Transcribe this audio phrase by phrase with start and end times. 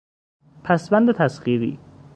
[0.63, 1.79] پسوند تصغیری